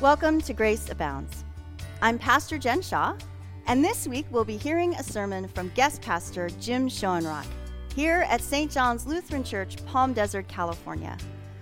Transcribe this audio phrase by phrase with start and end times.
[0.00, 1.44] Welcome to Grace Abounds.
[2.00, 3.14] I'm Pastor Jen Shaw,
[3.66, 7.44] and this week we'll be hearing a sermon from guest pastor Jim Schoenrock
[7.94, 8.72] here at St.
[8.72, 11.18] John's Lutheran Church, Palm Desert, California.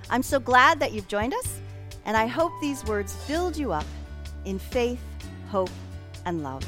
[0.09, 1.61] I'm so glad that you've joined us,
[2.05, 3.87] and I hope these words build you up
[4.45, 5.03] in faith,
[5.51, 5.71] hope,
[6.25, 6.65] and love.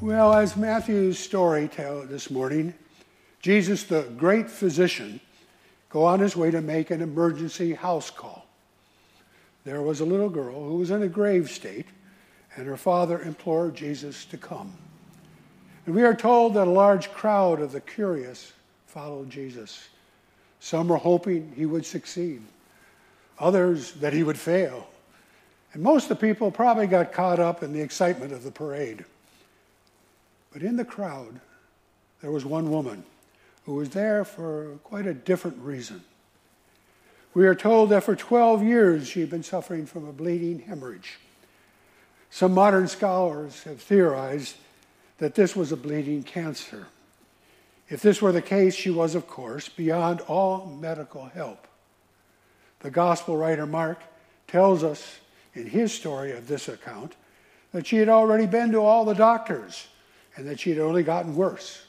[0.00, 2.74] Well, as Matthew's story tells this morning,
[3.48, 5.20] Jesus, the great physician,
[5.88, 8.44] go on his way to make an emergency house call.
[9.64, 11.86] There was a little girl who was in a grave state,
[12.54, 14.74] and her father implored Jesus to come.
[15.86, 18.52] And we are told that a large crowd of the curious
[18.84, 19.88] followed Jesus.
[20.60, 22.42] Some were hoping he would succeed,
[23.38, 24.86] others that he would fail.
[25.72, 29.06] And most of the people probably got caught up in the excitement of the parade.
[30.52, 31.40] But in the crowd,
[32.20, 33.04] there was one woman
[33.68, 36.02] who was there for quite a different reason.
[37.34, 41.18] We are told that for 12 years she had been suffering from a bleeding hemorrhage.
[42.30, 44.56] Some modern scholars have theorized
[45.18, 46.86] that this was a bleeding cancer.
[47.90, 51.66] If this were the case, she was, of course, beyond all medical help.
[52.80, 54.00] The gospel writer Mark
[54.46, 55.18] tells us
[55.52, 57.16] in his story of this account
[57.72, 59.88] that she had already been to all the doctors
[60.36, 61.82] and that she had only gotten worse.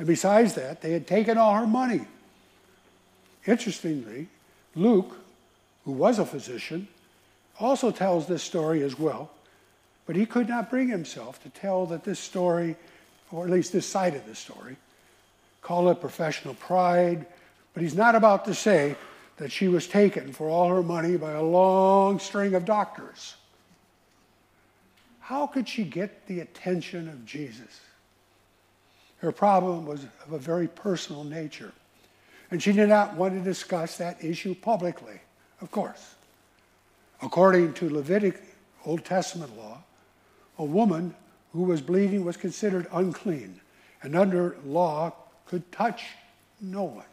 [0.00, 2.00] And besides that, they had taken all her money.
[3.46, 4.28] Interestingly,
[4.74, 5.14] Luke,
[5.84, 6.88] who was a physician,
[7.58, 9.30] also tells this story as well,
[10.06, 12.76] but he could not bring himself to tell that this story,
[13.30, 14.76] or at least this side of the story,
[15.60, 17.26] call it professional pride,
[17.74, 18.96] but he's not about to say
[19.36, 23.34] that she was taken for all her money by a long string of doctors.
[25.18, 27.80] How could she get the attention of Jesus?
[29.20, 31.72] Her problem was of a very personal nature.
[32.50, 35.20] And she did not want to discuss that issue publicly,
[35.60, 36.14] of course.
[37.22, 38.38] According to Levitic
[38.84, 39.78] Old Testament law,
[40.58, 41.14] a woman
[41.52, 43.60] who was bleeding was considered unclean
[44.02, 45.12] and under law
[45.46, 46.04] could touch
[46.60, 47.04] no one.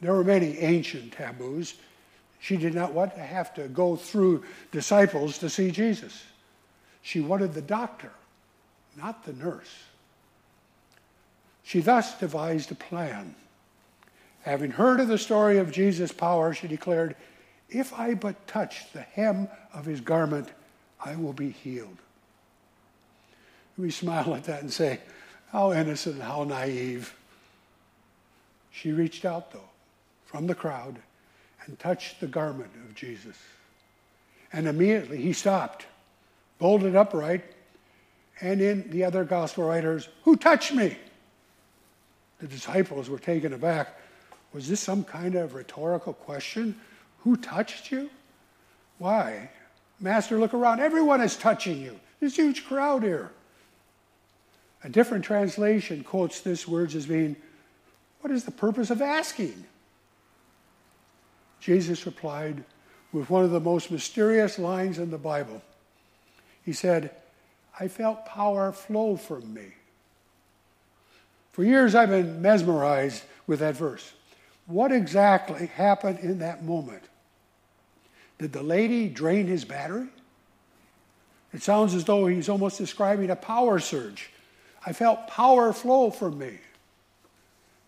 [0.00, 1.74] There were many ancient taboos.
[2.40, 6.24] She did not want to have to go through disciples to see Jesus.
[7.02, 8.12] She wanted the doctor,
[8.96, 9.68] not the nurse.
[11.70, 13.36] She thus devised a plan.
[14.42, 17.14] Having heard of the story of Jesus' power, she declared,
[17.68, 20.48] If I but touch the hem of his garment,
[20.98, 21.98] I will be healed.
[23.78, 24.98] We smile at that and say,
[25.52, 27.14] How innocent, how naive.
[28.72, 29.70] She reached out, though,
[30.26, 30.98] from the crowd
[31.66, 33.36] and touched the garment of Jesus.
[34.52, 35.86] And immediately he stopped,
[36.58, 37.44] bolted upright,
[38.40, 40.96] and in the other gospel writers, Who touched me?
[42.40, 43.96] The disciples were taken aback.
[44.52, 46.80] Was this some kind of rhetorical question?
[47.20, 48.10] Who touched you?
[48.98, 49.50] Why?
[50.00, 50.80] Master, look around.
[50.80, 52.00] Everyone is touching you.
[52.18, 53.30] This huge crowd here.
[54.82, 57.36] A different translation quotes this words as being,
[58.22, 59.64] What is the purpose of asking?
[61.60, 62.64] Jesus replied
[63.12, 65.60] with one of the most mysterious lines in the Bible.
[66.64, 67.10] He said,
[67.78, 69.74] I felt power flow from me.
[71.52, 74.12] For years, I've been mesmerized with that verse.
[74.66, 77.02] What exactly happened in that moment?
[78.38, 80.08] Did the lady drain his battery?
[81.52, 84.30] It sounds as though he's almost describing a power surge.
[84.86, 86.58] I felt power flow from me.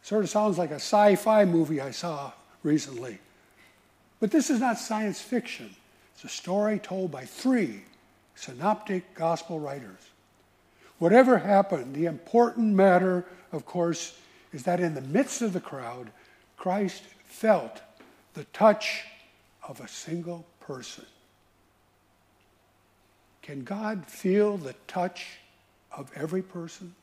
[0.02, 3.18] Sort of sounds like a sci fi movie I saw recently.
[4.20, 5.74] But this is not science fiction,
[6.14, 7.82] it's a story told by three
[8.34, 10.10] synoptic gospel writers.
[10.98, 14.18] Whatever happened, the important matter of course,
[14.52, 16.10] is that in the midst of the crowd,
[16.56, 17.80] Christ felt
[18.34, 19.04] the touch
[19.66, 21.06] of a single person.
[23.42, 25.38] Can God feel the touch
[25.90, 26.94] of every person?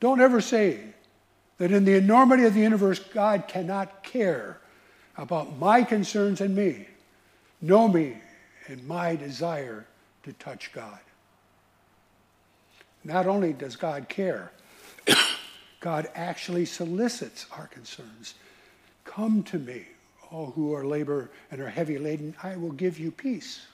[0.00, 0.80] Don't ever say
[1.58, 4.58] that in the enormity of the universe, God cannot care
[5.16, 6.88] about my concerns and me.
[7.60, 8.16] Know me
[8.66, 9.86] and my desire
[10.22, 10.98] to touch God.
[13.04, 14.50] Not only does God care,
[15.80, 18.34] God actually solicits our concerns.
[19.04, 19.86] Come to me,
[20.30, 23.66] all who are labor and are heavy laden, I will give you peace.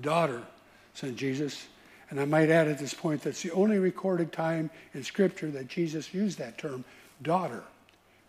[0.00, 0.42] Daughter,
[0.94, 1.66] said Jesus,
[2.10, 5.68] and I might add at this point that's the only recorded time in Scripture that
[5.68, 6.84] Jesus used that term,
[7.22, 7.62] daughter.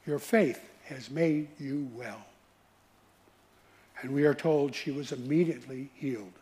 [0.06, 2.26] Your faith has made you well.
[4.02, 6.34] And we are told she was immediately healed.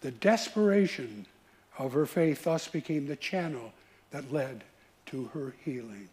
[0.00, 1.26] The desperation
[1.78, 3.72] of her faith thus became the channel
[4.10, 4.64] that led
[5.06, 6.08] to her healing.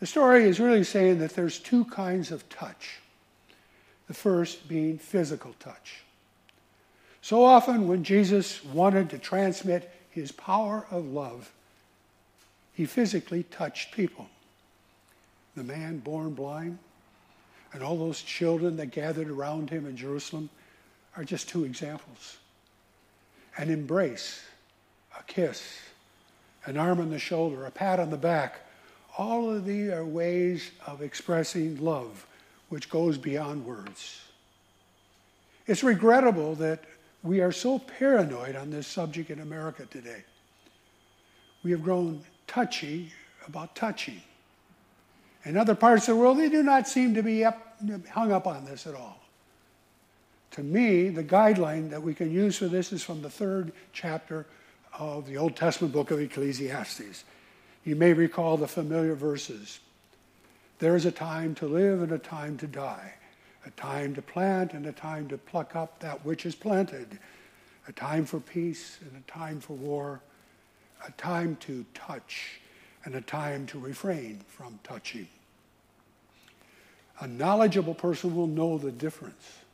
[0.00, 2.98] The story is really saying that there's two kinds of touch.
[4.08, 6.02] The first being physical touch.
[7.22, 11.50] So often, when Jesus wanted to transmit his power of love,
[12.72, 14.28] he physically touched people.
[15.56, 16.78] The man born blind
[17.72, 20.50] and all those children that gathered around him in Jerusalem
[21.16, 22.36] are just two examples.
[23.56, 24.42] An embrace,
[25.18, 25.78] a kiss,
[26.66, 28.60] an arm on the shoulder, a pat on the back,
[29.16, 32.26] all of these are ways of expressing love
[32.68, 34.20] which goes beyond words.
[35.66, 36.84] It's regrettable that
[37.22, 40.24] we are so paranoid on this subject in America today.
[41.62, 43.12] We have grown touchy
[43.46, 44.20] about touching.
[45.44, 47.76] In other parts of the world, they do not seem to be up,
[48.10, 49.20] hung up on this at all.
[50.56, 54.46] To me, the guideline that we can use for this is from the third chapter
[54.98, 57.24] of the Old Testament book of Ecclesiastes.
[57.84, 59.80] You may recall the familiar verses.
[60.78, 63.12] There is a time to live and a time to die,
[63.66, 67.18] a time to plant and a time to pluck up that which is planted,
[67.86, 70.22] a time for peace and a time for war,
[71.06, 72.60] a time to touch
[73.04, 75.28] and a time to refrain from touching.
[77.20, 79.65] A knowledgeable person will know the difference.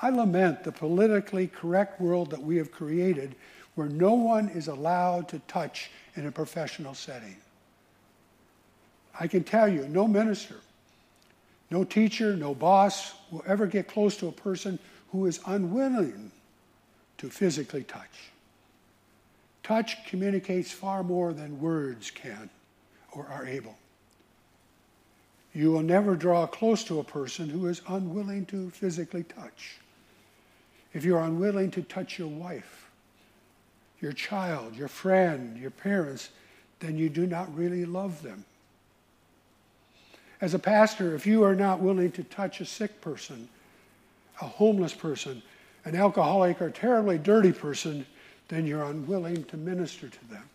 [0.00, 3.36] I lament the politically correct world that we have created
[3.74, 7.36] where no one is allowed to touch in a professional setting.
[9.18, 10.56] I can tell you, no minister,
[11.70, 14.78] no teacher, no boss will ever get close to a person
[15.12, 16.30] who is unwilling
[17.18, 18.30] to physically touch.
[19.62, 22.50] Touch communicates far more than words can
[23.12, 23.76] or are able.
[25.54, 29.78] You will never draw close to a person who is unwilling to physically touch.
[30.94, 32.88] If you're unwilling to touch your wife,
[34.00, 36.30] your child, your friend, your parents,
[36.78, 38.44] then you do not really love them.
[40.40, 43.48] As a pastor, if you are not willing to touch a sick person,
[44.40, 45.42] a homeless person,
[45.84, 48.06] an alcoholic, or terribly dirty person,
[48.48, 50.48] then you're unwilling to minister to them.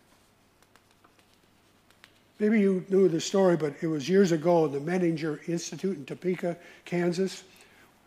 [2.38, 6.06] Maybe you knew the story, but it was years ago in the Menninger Institute in
[6.06, 6.56] Topeka,
[6.86, 7.44] Kansas.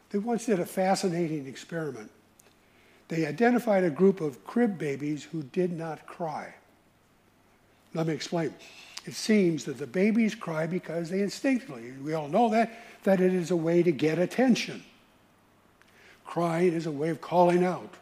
[0.10, 2.10] They once did a fascinating experiment
[3.14, 6.52] they identified a group of crib babies who did not cry.
[7.94, 8.56] Let me explain.
[9.06, 12.72] It seems that the babies cry because they instinctively, we all know that,
[13.04, 14.84] that it is a way to get attention.
[16.26, 17.94] Crying is a way of calling out.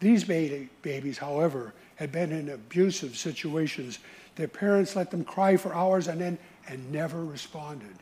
[0.00, 3.98] These babies, however, had been in abusive situations.
[4.36, 7.96] Their parents let them cry for hours and then and never responded.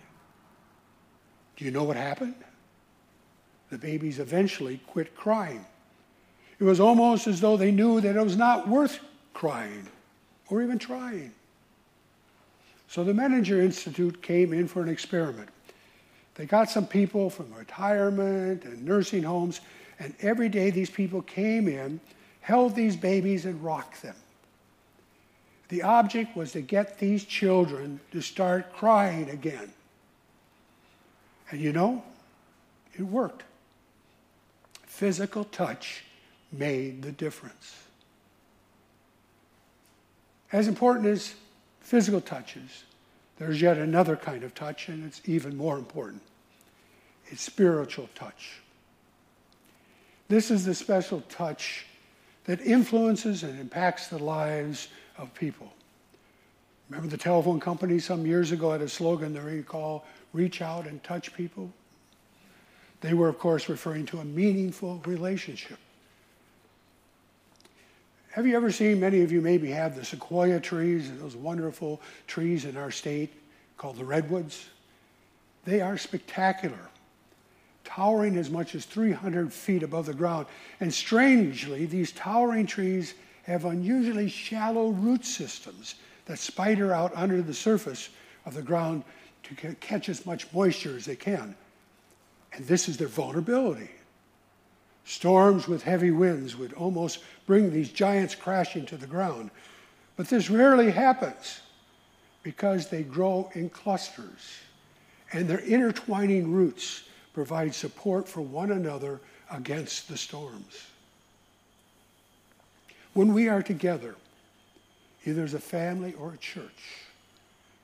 [1.57, 2.37] Do you know what happened?
[3.71, 5.65] The babies eventually quit crying.
[6.61, 9.01] It was almost as though they knew that it was not worth
[9.33, 9.89] crying
[10.51, 11.33] or even trying.
[12.87, 15.49] So the Menninger Institute came in for an experiment.
[16.35, 19.63] They got some people from retirement and nursing homes,
[19.99, 21.99] and every day these people came in,
[22.43, 24.17] held these babies, and rocked them.
[25.69, 29.73] The object was to get these children to start crying again.
[31.51, 32.03] And you know,
[32.95, 33.45] it worked
[34.87, 36.05] physical touch
[36.53, 37.77] made the difference.
[40.53, 41.35] As important as
[41.81, 42.85] physical touches,
[43.39, 46.23] there's yet another kind of touch, and it's even more important.
[47.27, 48.61] It's spiritual touch.
[50.29, 51.87] This is the special touch
[52.45, 55.73] that influences and impacts the lives of people.
[56.89, 60.87] Remember the telephone company some years ago had a slogan that they call reach out
[60.87, 61.73] and touch people?
[63.01, 65.79] They were, of course, referring to a meaningful relationship.
[68.33, 72.65] Have you ever seen, many of you maybe have the sequoia trees, those wonderful trees
[72.65, 73.33] in our state
[73.77, 74.69] called the redwoods?
[75.65, 76.79] They are spectacular,
[77.85, 80.47] towering as much as 300 feet above the ground.
[80.79, 85.97] And strangely, these towering trees have unusually shallow root systems
[86.27, 88.11] that spider out under the surface
[88.47, 89.03] of the ground
[89.43, 91.57] to catch as much moisture as they can.
[92.53, 93.91] And this is their vulnerability.
[95.11, 99.51] Storms with heavy winds would almost bring these giants crashing to the ground.
[100.17, 101.63] But this rarely happens
[102.45, 104.61] because they grow in clusters
[105.33, 107.03] and their intertwining roots
[107.35, 109.19] provide support for one another
[109.51, 110.87] against the storms.
[113.13, 114.15] When we are together,
[115.27, 116.99] either as a family or a church,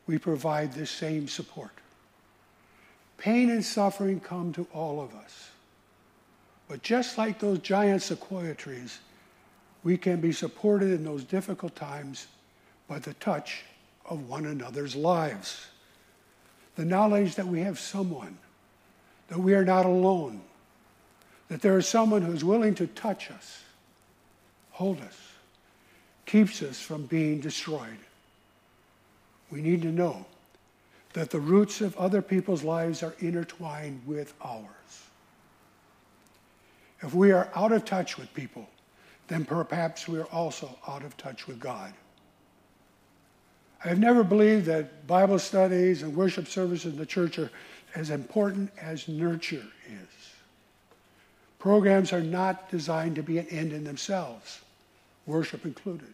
[0.06, 1.72] we provide this same support.
[3.18, 5.50] Pain and suffering come to all of us.
[6.68, 8.98] But just like those giant sequoia trees,
[9.84, 12.26] we can be supported in those difficult times
[12.88, 13.64] by the touch
[14.04, 15.68] of one another's lives.
[16.74, 18.36] The knowledge that we have someone,
[19.28, 20.40] that we are not alone,
[21.48, 23.62] that there is someone who's willing to touch us,
[24.70, 25.16] hold us,
[26.26, 27.98] keeps us from being destroyed.
[29.50, 30.26] We need to know
[31.12, 35.05] that the roots of other people's lives are intertwined with ours.
[37.02, 38.68] If we are out of touch with people,
[39.28, 41.92] then perhaps we are also out of touch with God.
[43.84, 47.50] I have never believed that Bible studies and worship services in the church are
[47.94, 50.32] as important as nurture is.
[51.58, 54.60] Programs are not designed to be an end in themselves,
[55.26, 56.12] worship included.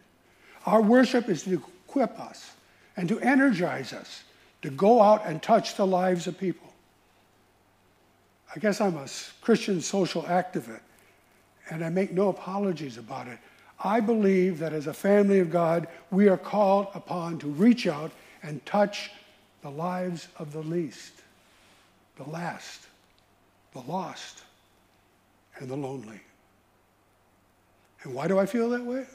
[0.65, 2.53] Our worship is to equip us
[2.97, 4.23] and to energize us
[4.61, 6.72] to go out and touch the lives of people.
[8.55, 9.07] I guess I'm a
[9.41, 10.81] Christian social activist,
[11.69, 13.39] and I make no apologies about it.
[13.79, 18.11] I believe that as a family of God, we are called upon to reach out
[18.43, 19.09] and touch
[19.61, 21.13] the lives of the least,
[22.17, 22.81] the last,
[23.73, 24.43] the lost,
[25.57, 26.19] and the lonely.
[28.03, 29.05] And why do I feel that way?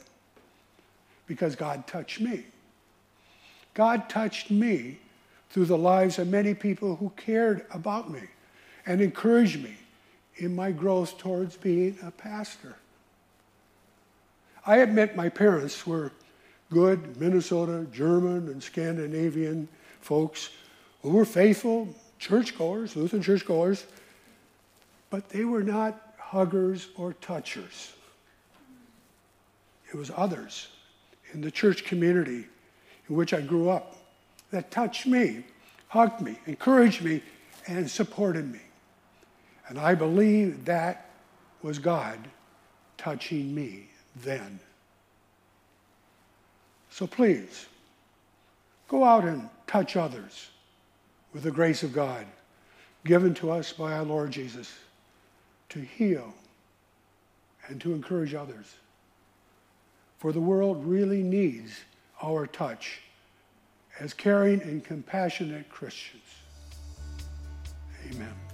[1.27, 2.43] Because God touched me.
[3.73, 4.97] God touched me
[5.51, 8.21] through the lives of many people who cared about me
[8.89, 9.75] and encouraged me
[10.37, 12.75] in my growth towards being a pastor.
[14.65, 16.11] I admit my parents were
[16.71, 19.67] good Minnesota, German, and Scandinavian
[20.01, 20.49] folks
[21.03, 23.85] who were faithful churchgoers, Lutheran churchgoers,
[25.11, 27.93] but they were not huggers or touchers.
[29.93, 30.67] It was others
[31.31, 32.47] in the church community
[33.07, 33.97] in which I grew up
[34.49, 35.45] that touched me,
[35.89, 37.21] hugged me, encouraged me,
[37.67, 38.61] and supported me.
[39.69, 41.11] And I believe that
[41.61, 42.19] was God
[42.97, 44.59] touching me then.
[46.89, 47.67] So please,
[48.87, 50.49] go out and touch others
[51.33, 52.25] with the grace of God
[53.05, 54.75] given to us by our Lord Jesus
[55.69, 56.33] to heal
[57.67, 58.75] and to encourage others.
[60.17, 61.79] For the world really needs
[62.21, 62.99] our touch
[63.99, 66.23] as caring and compassionate Christians.
[68.11, 68.48] Amen.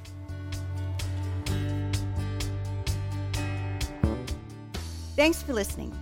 [5.15, 5.97] Thanks for listening.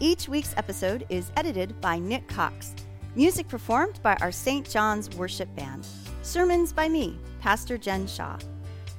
[0.00, 2.74] Each week's episode is edited by Nick Cox.
[3.14, 4.66] Music performed by our St.
[4.66, 5.86] John's Worship Band.
[6.22, 8.38] Sermons by me, Pastor Jen Shaw.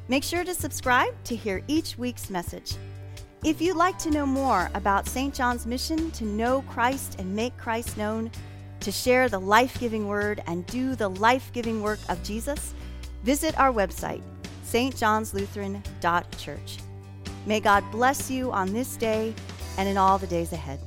[0.07, 2.75] Make sure to subscribe to hear each week's message.
[3.43, 5.33] If you'd like to know more about St.
[5.33, 8.29] John's mission to know Christ and make Christ known,
[8.81, 12.75] to share the life giving word and do the life giving work of Jesus,
[13.23, 14.21] visit our website,
[14.63, 16.77] stjohnslutheran.church.
[17.49, 19.33] May God bless you on this day
[19.79, 20.79] and in all the days ahead.